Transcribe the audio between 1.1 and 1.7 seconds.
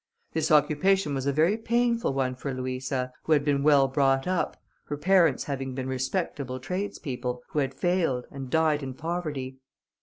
was a very